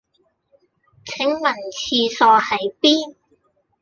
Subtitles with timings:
[1.05, 3.15] 請問廁所喺邊？